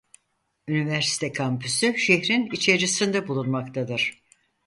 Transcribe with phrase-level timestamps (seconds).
[0.67, 4.21] Üniversite kampüsü şehrin içerisinde bulunmaktadır.